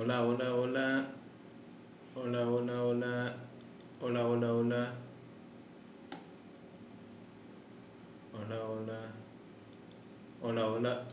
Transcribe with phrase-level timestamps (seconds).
[0.00, 1.06] Hola, hola, hola.
[2.14, 3.34] Hola, hola, hola.
[4.00, 4.94] Hola, hola, hola.
[8.32, 9.00] Hola, hola.
[10.40, 11.04] Hola, hola.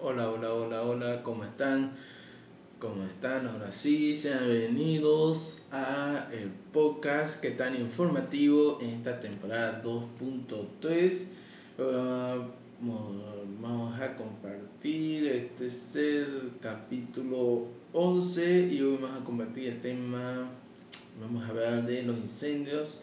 [0.00, 1.22] Hola, hola, hola, hola.
[1.22, 1.92] ¿Cómo están?
[2.78, 3.46] ¿Cómo están?
[3.46, 11.28] Ahora sí, sean bienvenidos a el podcast que tan informativo en esta temporada 2.3.
[11.76, 19.80] Uh, vamos a compartir este es el capítulo 11 y hoy vamos a compartir el
[19.80, 20.50] tema,
[21.20, 23.02] vamos a hablar de los incendios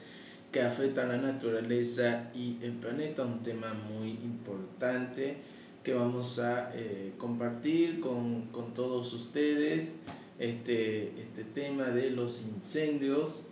[0.52, 5.38] que afectan la naturaleza y el planeta, un tema muy importante
[5.84, 10.00] que vamos a eh, compartir con, con, todos ustedes.
[10.40, 13.48] Este, este tema de los incendios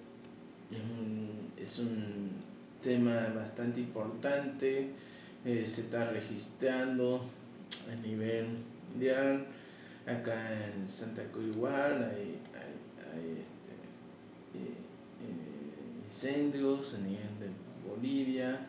[0.72, 2.30] es un, es un
[2.82, 4.90] tema bastante importante,
[5.46, 7.22] eh, se está registrando
[7.92, 8.48] a nivel
[8.92, 9.46] mundial
[10.06, 10.36] acá
[10.74, 12.40] en Santa Cruz igual hay,
[13.14, 13.74] hay, este,
[14.54, 14.74] eh,
[15.22, 17.50] eh, incendios a nivel de
[17.90, 18.68] Bolivia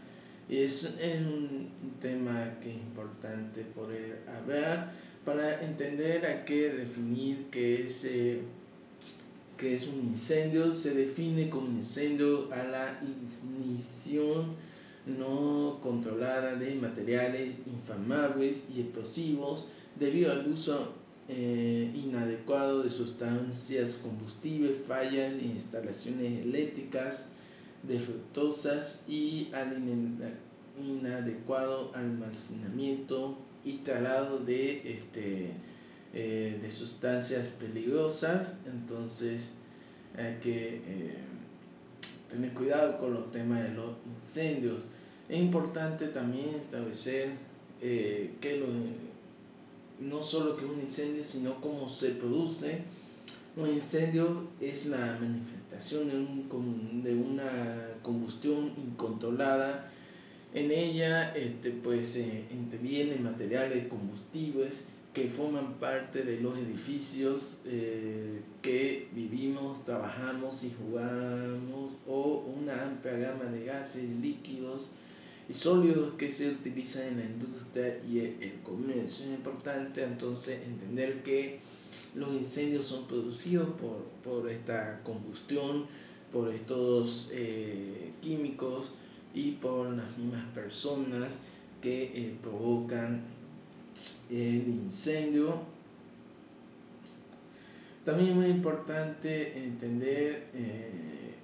[0.48, 4.92] y es, un tema que es importante poder hablar
[5.24, 8.42] para entender a qué definir qué es, eh,
[9.56, 10.72] qué es un incendio.
[10.72, 14.54] Se define como incendio a la ignición
[15.06, 19.68] no controlada de materiales inflamables y explosivos
[19.98, 20.92] debido al uso
[21.28, 27.28] eh, inadecuado de sustancias combustibles, fallas en instalaciones eléctricas
[27.82, 29.82] defectuosas y al
[30.78, 35.50] inadecuado almacenamiento instalado de, este,
[36.14, 38.58] eh, de sustancias peligrosas.
[38.66, 39.54] Entonces
[40.16, 41.16] hay que eh,
[42.30, 44.86] tener cuidado con los temas de los incendios.
[45.28, 47.30] Es importante también establecer
[47.82, 48.66] eh, que lo,
[49.98, 52.82] no solo que un incendio, sino cómo se produce.
[53.56, 59.90] Un incendio es la manifestación de, un, de una combustión incontrolada.
[60.54, 62.16] En ella este, pues,
[62.52, 71.94] intervienen materiales combustibles que forman parte de los edificios eh, que vivimos, trabajamos y jugamos,
[72.06, 74.90] o una amplia gama de gases líquidos
[75.48, 79.26] y sólidos que se utilizan en la industria y el comercio.
[79.26, 81.60] Es importante entonces entender que
[82.14, 85.86] los incendios son producidos por, por esta combustión,
[86.32, 88.92] por estos eh, químicos
[89.34, 91.42] y por las mismas personas
[91.80, 93.22] que eh, provocan
[94.30, 95.60] el incendio.
[98.04, 101.34] También es muy importante entender eh,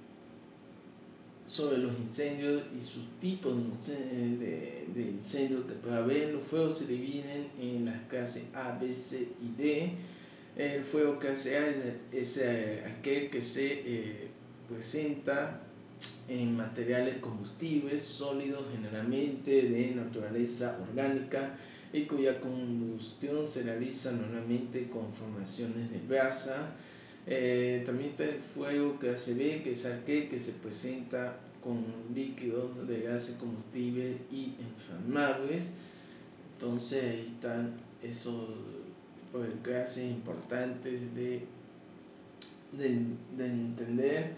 [1.52, 3.54] sobre los incendios y sus tipos
[3.86, 6.32] de, de, incendios que puede haber.
[6.32, 9.92] Los fuegos se dividen en las clases A, B, C y D.
[10.56, 11.74] El fuego clase A
[12.10, 14.28] es eh, aquel que se eh,
[14.66, 15.60] presenta
[16.26, 21.54] en materiales combustibles sólidos generalmente de naturaleza orgánica
[21.92, 26.74] y cuya combustión se realiza normalmente con formaciones de brasa
[27.26, 31.84] eh, también está el fuego que se ve, que es aquel que se presenta con
[32.14, 35.74] líquidos de gases combustibles y inflamables.
[36.54, 38.48] Entonces ahí están esos
[39.32, 41.44] de gases importantes de,
[42.72, 44.34] de, entender.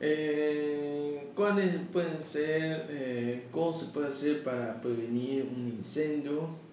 [0.00, 6.65] Eh, ¿Cuáles pueden ser, eh, cómo se puede hacer para prevenir un incendio?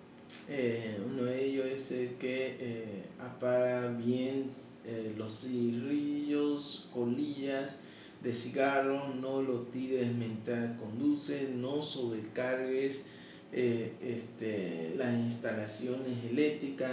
[0.49, 4.47] Eh, uno de ellos es el que eh, apaga bien
[4.85, 7.79] eh, los cigarrillos, colillas
[8.21, 13.05] de cigarro, no lo tires mientras conduces, no sobrecargues
[13.51, 16.91] este, las instalaciones eléctricas,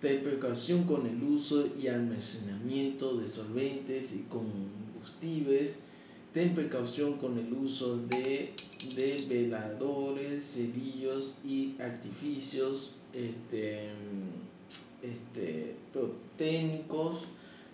[0.00, 5.84] ten precaución con el uso y almacenamiento de solventes y combustibles,
[6.32, 8.54] ten precaución con el uso de
[8.96, 13.90] de veladores, cerillos y artificios este,
[15.02, 15.76] este,
[16.36, 17.26] técnicos.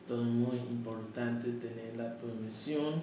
[0.07, 2.95] Todo es muy importante tener la prevención.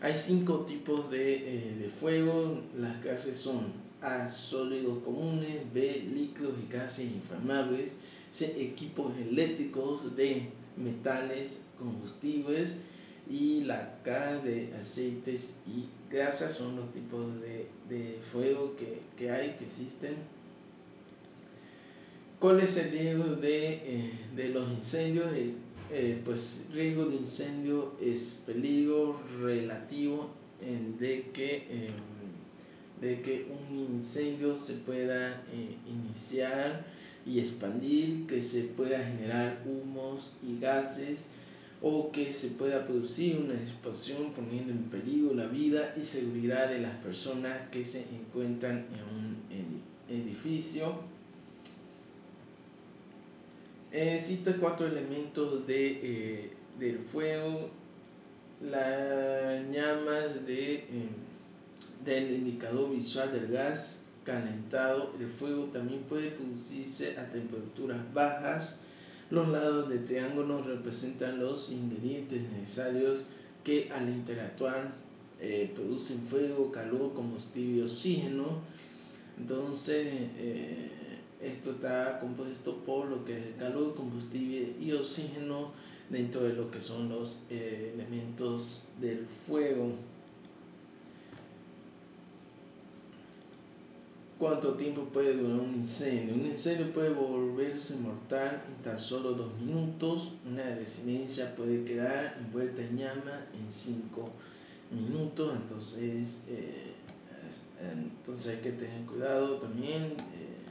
[0.00, 2.60] Hay cinco tipos de, eh, de fuego.
[2.78, 3.72] Las gases son
[4.02, 7.98] A, sólidos comunes, B, líquidos y gases inflamables,
[8.30, 12.82] C, equipos eléctricos, D, metales, combustibles
[13.30, 19.30] y la K de aceites y grasas son los tipos de, de fuego que, que,
[19.30, 20.14] hay, que existen.
[22.38, 25.32] ¿Cuál es el riesgo de, eh, de los incendios?
[25.32, 25.54] Eh,
[25.90, 30.30] eh, pues riesgo de incendio es peligro relativo
[30.98, 31.94] de que, em,
[33.00, 36.86] de que un incendio se pueda eh, iniciar
[37.26, 41.30] y expandir, que se pueda generar humos y gases
[41.86, 46.78] o que se pueda producir una explosión poniendo en peligro la vida y seguridad de
[46.78, 50.94] las personas que se encuentran en un edificio.
[53.92, 57.68] Existen cuatro elementos de, eh, del fuego,
[58.62, 60.86] las llamas de, eh,
[62.02, 65.12] del indicador visual del gas calentado.
[65.20, 68.80] El fuego también puede producirse a temperaturas bajas
[69.30, 73.24] los lados de triángulo representan los ingredientes necesarios
[73.64, 74.92] que al interactuar
[75.40, 78.60] eh, producen fuego, calor, combustible oxígeno.
[79.38, 80.06] Entonces,
[80.38, 80.90] eh,
[81.42, 85.72] esto está compuesto por lo que es calor, combustible y oxígeno
[86.10, 89.92] dentro de lo que son los eh, elementos del fuego.
[94.38, 96.34] ¿Cuánto tiempo puede durar un incendio?
[96.34, 100.32] Un incendio puede volverse mortal en tan solo dos minutos.
[100.44, 104.30] Una residencia puede quedar envuelta en llama en cinco
[104.90, 105.54] minutos.
[105.54, 106.94] Entonces, eh,
[107.92, 110.64] entonces hay que tener cuidado también, eh,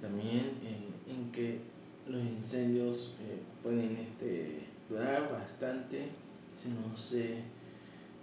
[0.00, 0.88] también en,
[1.30, 1.60] que
[2.08, 6.08] los incendios eh, pueden este, durar bastante
[6.54, 7.34] si no se,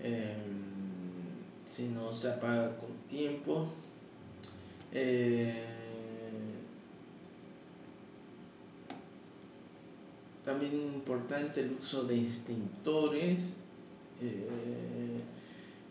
[0.01, 0.33] em,
[1.65, 3.67] si no se apaga con tiempo.
[4.97, 5.53] Eh,
[10.45, 13.53] también importante el uso de extintores.
[14.21, 15.18] Eh,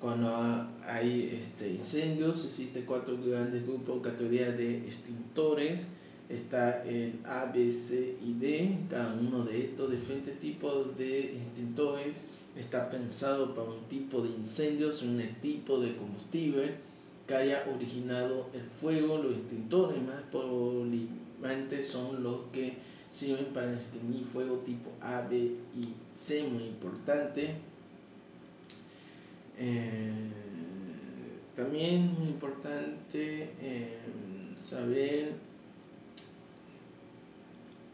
[0.00, 0.34] cuando
[0.86, 5.88] hay este, incendios, existen cuatro grandes grupos, categorías de extintores.
[6.30, 8.78] Está el A, B, C y D.
[8.88, 15.02] Cada uno de estos diferentes tipos de extintores está pensado para un tipo de incendios,
[15.02, 16.93] un tipo de combustible
[17.26, 22.74] que haya originado el fuego, los extintores más polivalentes son los que
[23.10, 27.54] sirven para extinguir fuego tipo A, B y C, muy importante.
[29.56, 30.10] Eh,
[31.54, 33.98] también muy importante eh,
[34.56, 35.32] saber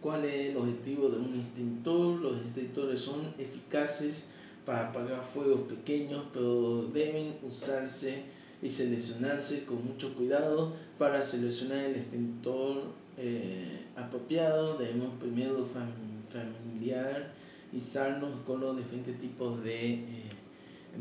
[0.01, 2.19] cuál es el objetivo de un extintor.
[2.21, 4.31] Los extintores son eficaces
[4.65, 8.25] para apagar fuegos pequeños, pero deben usarse
[8.63, 10.75] y seleccionarse con mucho cuidado.
[10.99, 12.83] Para seleccionar el extintor
[13.17, 20.29] eh, apropiado debemos primero familiarizarnos con los diferentes tipos de, eh,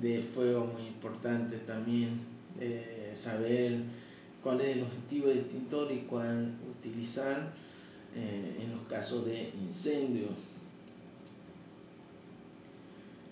[0.02, 2.22] de fuego, muy importante también
[2.60, 3.84] eh, saber
[4.44, 7.52] cuál es el objetivo del extintor y cuál utilizar
[8.16, 10.28] en los casos de incendio.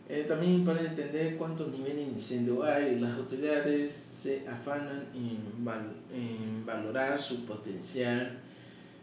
[0.09, 7.19] Eh, también para entender cuántos niveles de incendio hay, las autoridades se afanan en, valorar
[7.19, 8.39] su potencial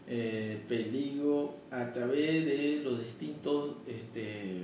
[0.07, 4.63] eh, peligro a través de los distintos este,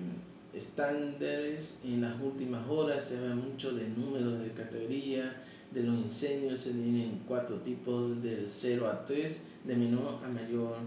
[0.55, 1.81] estándares.
[1.85, 6.73] En las últimas horas se ve mucho de números de categoría de los incendios, se
[6.73, 10.79] tienen cuatro tipos del 0 a 3, de menor a mayor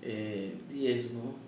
[0.00, 1.45] eh, riesgo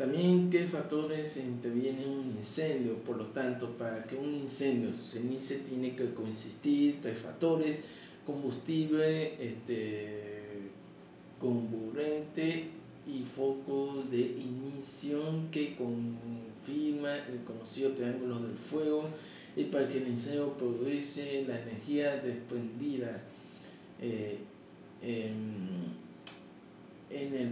[0.00, 2.94] También qué factores intervienen en un incendio.
[3.04, 7.84] Por lo tanto, para que un incendio se inicie tiene que consistir tres factores.
[8.24, 10.70] Combustible, este,
[11.38, 12.70] comburente
[13.06, 19.06] y foco de ignición que confirma el conocido triángulo del fuego
[19.54, 23.22] y para que el incendio produce la energía desprendida.
[24.00, 24.38] Eh,
[25.02, 25.49] em,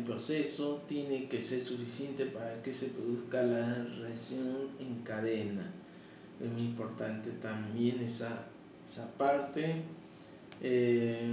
[0.09, 5.71] proceso tiene que ser suficiente para que se produzca la reacción en cadena.
[6.43, 8.47] Es muy importante también esa,
[8.83, 9.83] esa parte.
[10.63, 11.31] Eh,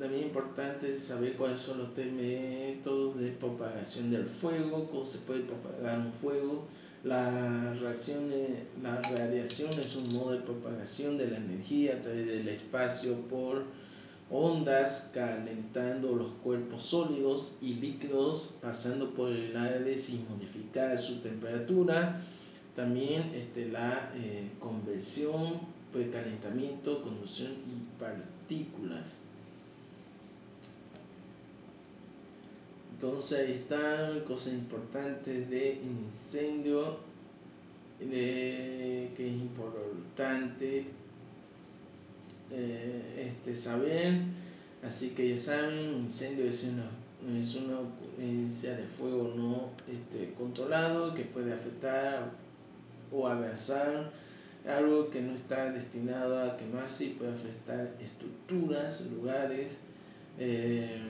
[0.00, 6.00] también importante saber cuáles son los métodos de propagación del fuego, cómo se puede propagar
[6.00, 6.66] un fuego.
[7.04, 8.32] La radiación,
[8.82, 13.62] la radiación es un modo de propagación de la energía a través del espacio por
[14.30, 22.20] ondas calentando los cuerpos sólidos y líquidos pasando por el aire sin modificar su temperatura.
[22.74, 25.60] También este, la eh, conversión,
[25.92, 29.18] precalentamiento, conducción y partículas.
[32.94, 36.98] Entonces ahí están cosas importantes de incendio
[38.00, 40.86] de, que es importante
[42.50, 44.20] eh, este, saber.
[44.82, 46.90] Así que ya saben, un incendio es una,
[47.40, 52.32] es una ocurrencia de fuego no este, controlado que puede afectar
[53.10, 54.12] o abrazar
[54.66, 59.80] algo que no está destinado a quemarse y puede afectar estructuras, lugares.
[60.38, 61.00] Eh,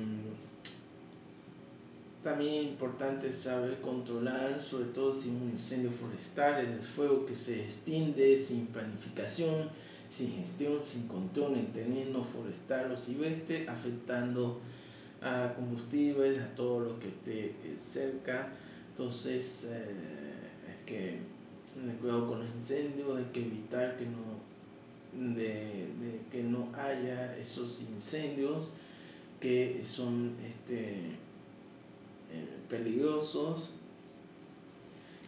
[2.23, 7.63] también importante saber controlar, sobre todo si un incendio forestal es el fuego que se
[7.63, 9.69] extiende sin planificación,
[10.09, 14.61] sin gestión, sin control en terreno forestal o silvestre, afectando
[15.23, 18.53] a combustibles, a todo lo que esté eh, cerca.
[18.91, 19.87] Entonces, eh,
[20.69, 21.19] hay que
[21.75, 25.89] tener cuidado con los incendios, hay que evitar que no, de,
[26.31, 28.71] que no haya esos incendios
[29.41, 30.93] que son este,
[32.33, 33.75] eh, peligrosos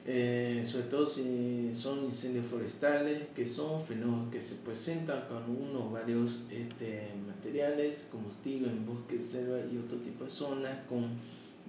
[0.09, 5.87] eh, sobre todo si son incendios forestales, que son fenómenos que se presentan con uno
[5.87, 11.09] o varios este, materiales, combustible en bosques, selva y otro tipo de zonas con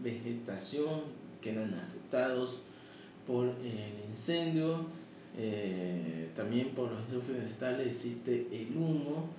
[0.03, 1.01] vegetación
[1.41, 2.59] que eran afectados
[3.25, 4.85] por el incendio.
[5.35, 9.29] Eh, también por los incendios forestales existe el humo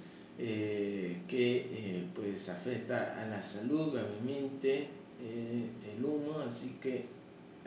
[0.40, 4.88] eh, que pues afecta a la salud gravemente
[5.20, 7.17] el humo, así que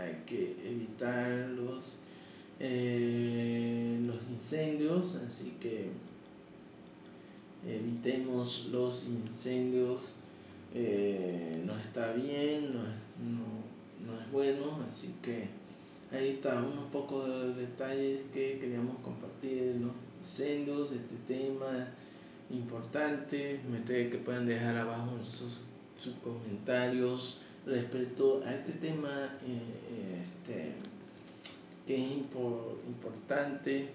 [0.01, 1.99] hay que evitar los,
[2.59, 5.89] eh, los incendios, así que
[7.67, 10.15] evitemos los incendios,
[10.73, 12.81] eh, no está bien, no,
[14.05, 15.47] no, es bueno, así que
[16.11, 21.87] ahí está unos pocos de detalles que queríamos compartir, los incendios, este tema
[22.49, 25.61] importante, me que puedan dejar abajo sus,
[25.97, 30.73] sus comentarios respecto a este tema eh, este,
[31.85, 32.11] que es
[32.87, 33.89] importante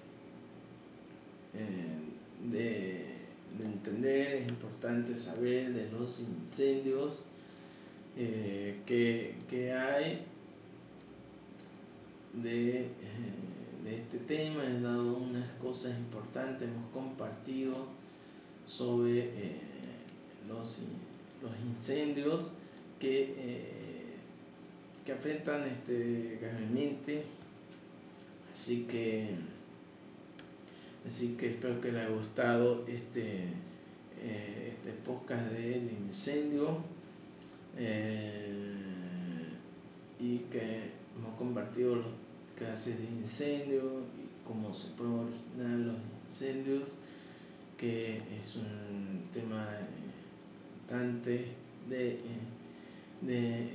[1.54, 3.16] eh, de,
[3.58, 7.24] entender, es importante saber de los incendios
[8.16, 10.24] eh, que, hay
[12.34, 12.88] de,
[13.82, 17.86] de, este tema, he dado unas cosas importantes, hemos compartido
[18.66, 19.30] sobre
[20.48, 20.82] los
[21.66, 22.52] incendios
[23.06, 24.16] que, eh,
[25.04, 27.24] que afectan este, gravemente.
[28.52, 29.36] Así que,
[31.06, 33.44] así que espero que les haya gustado este,
[34.22, 36.78] eh, este podcast del incendio
[37.76, 38.50] eh,
[40.18, 42.06] y que hemos compartido los
[42.58, 46.96] casos de incendio y cómo se pueden originar los incendios,
[47.76, 49.68] que es un tema
[50.80, 51.44] importante
[51.90, 52.18] de
[53.20, 53.70] de,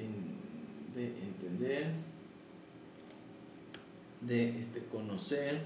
[0.95, 1.91] de entender,
[4.21, 5.61] de este, conocer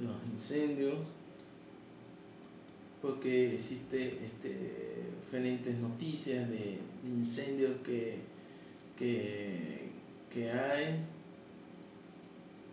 [0.00, 0.98] los incendios,
[3.02, 8.16] porque existe este, diferentes noticias de, incendios que,
[8.96, 11.04] que, hay,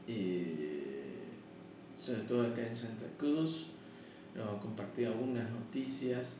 [0.07, 1.03] eh,
[1.95, 3.67] sobre todo acá en Santa Cruz,
[4.35, 6.37] he compartido algunas noticias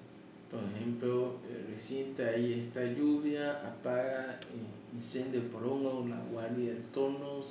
[0.52, 6.84] por ejemplo, eh, reciente ahí esta lluvia apaga eh, incendio por uno, la guardia del
[6.84, 7.42] tono,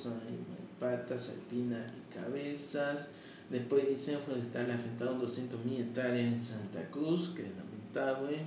[0.79, 3.11] patas, alpina y cabezas.
[3.51, 8.39] Después incendio forestal afectado 200.000 hectáreas en Santa Cruz, que es lamentable.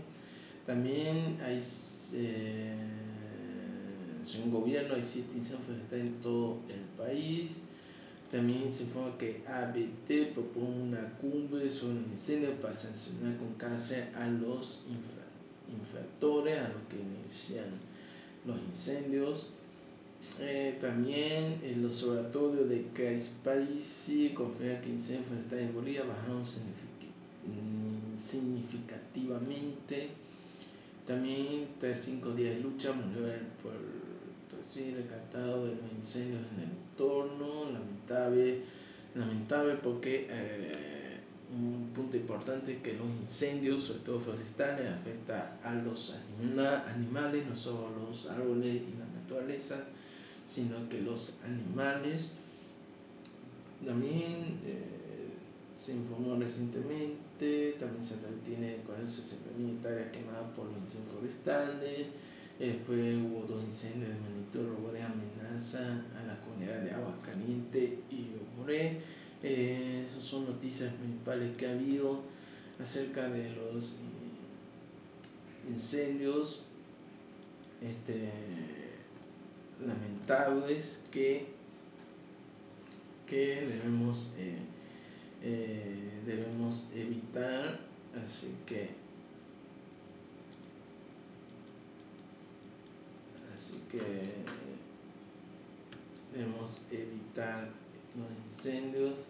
[0.66, 1.62] También hay,
[2.16, 2.76] eh,
[4.24, 7.64] según gobierno, hay 7 incendios forestales en todo el país.
[8.32, 14.04] También se informa que ABT propone una cumbre sobre el incendio para sancionar con cárcel
[14.16, 14.84] a los
[15.72, 17.70] infractores, a los que inician
[18.46, 19.52] los incendios.
[20.40, 22.86] Eh, también el observatorio de
[23.44, 26.44] Paisi confirma que incendios forestales en Bolivia bajaron
[28.18, 30.10] significativamente.
[31.06, 33.28] También tras cinco días de lucha murió
[33.64, 33.72] por
[34.68, 38.62] sí, recatado de los incendios en el entorno, lamentable,
[39.16, 41.20] lamentable porque eh,
[41.56, 46.18] un punto importante es que los incendios, sobre todo forestales, afectan a los
[46.88, 49.86] animales, no solo los árboles y la naturaleza,
[50.46, 52.32] sino que los animales.
[53.86, 54.98] También eh,
[55.78, 62.08] se informó recientemente, también se tiene 60.000 hectáreas quemadas por los incendios forestales,
[62.60, 68.30] Después hubo dos incendios de magnitud Roboré amenaza a la comunidad de Agua Caliente y
[68.56, 68.98] Roboré.
[69.44, 72.22] Eh, esas son noticias principales que ha habido
[72.80, 73.98] acerca de los
[75.70, 76.66] incendios
[77.82, 78.32] este,
[79.86, 81.46] lamentables que,
[83.28, 84.58] que debemos, eh,
[85.44, 87.80] eh, debemos evitar.
[88.26, 88.90] Así que
[93.98, 94.48] que
[96.34, 97.70] debemos evitar
[98.16, 99.30] los incendios.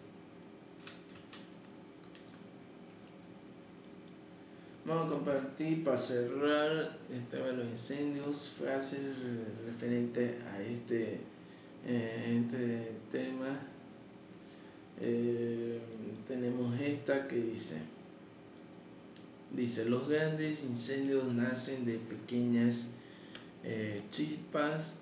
[4.84, 9.02] Vamos a compartir para cerrar el tema de los incendios, frases
[9.66, 11.20] referentes a este,
[11.86, 13.60] eh, este tema.
[15.00, 15.78] Eh,
[16.26, 17.82] tenemos esta que dice,
[19.52, 22.94] dice, los grandes incendios nacen de pequeñas
[23.64, 25.00] eh, chispas.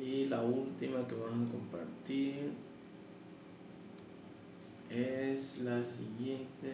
[0.00, 2.52] y la última que vamos a compartir
[4.90, 6.72] es la siguiente.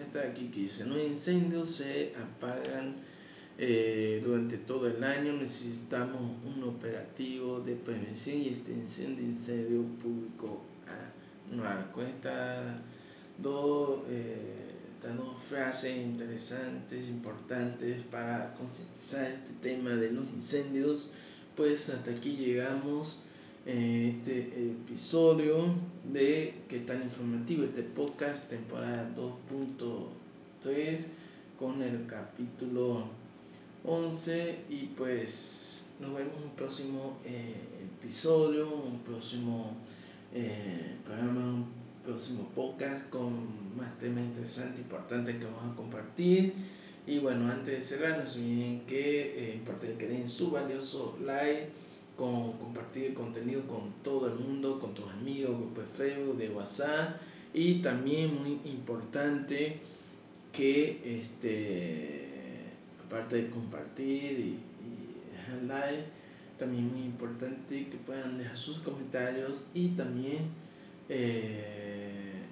[0.00, 2.96] Esta aquí que dice, los incendios se apagan
[3.60, 10.62] eh, durante todo el año, necesitamos un operativo de prevención y extensión de incendio público
[11.50, 11.90] anual.
[11.90, 12.04] Con
[13.38, 21.10] dos, eh, estas dos frases interesantes, importantes para concientizar este tema de los incendios.
[21.56, 23.24] Pues hasta aquí llegamos
[23.66, 25.74] en este episodio
[26.04, 31.06] de que tan informativo este podcast temporada 2.3
[31.58, 33.08] con el capítulo
[33.84, 37.54] 11 y pues nos vemos en un próximo eh,
[37.98, 39.76] episodio un próximo
[40.34, 41.64] eh, programa
[42.08, 46.54] próximo podcast con más temas interesantes, importantes que vamos a compartir.
[47.06, 51.68] Y bueno, antes de cerrar, no se olviden que eh, que den su valioso like,
[52.16, 56.48] con compartir el contenido con todo el mundo, con tus amigos, grupos de Facebook, de
[56.48, 57.20] WhatsApp.
[57.52, 59.80] Y también muy importante
[60.52, 62.27] que este
[63.08, 64.58] aparte de compartir y,
[65.32, 66.04] dejar like,
[66.58, 70.50] también muy importante que puedan dejar sus comentarios y también
[71.08, 72.42] eh,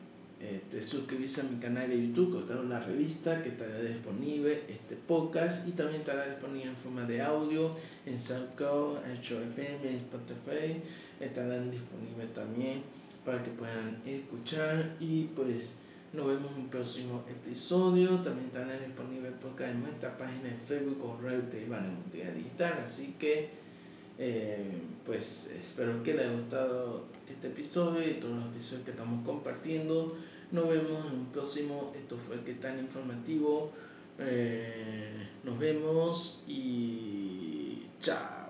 [0.41, 5.69] este, suscribirse a mi canal de YouTube, con la revista que estará disponible, este podcast
[5.69, 7.75] y también estará disponible en forma de audio
[8.07, 10.81] en SoundCloud, en FM, en Spotify,
[11.21, 12.83] estarán disponibles también
[13.25, 15.81] para que puedan escuchar y pues
[16.17, 18.17] nos vemos en un próximo episodio.
[18.23, 22.81] También estará disponible el podcast en nuestra página de Facebook con Red de Digital.
[22.83, 23.51] Así que
[24.19, 24.73] eh,
[25.05, 30.17] pues espero que les haya gustado este episodio y todos los episodios que estamos compartiendo.
[30.53, 31.93] Nos vemos en un próximo.
[31.95, 33.73] Esto fue que tan informativo.
[34.19, 38.46] Eh, nos vemos y chao.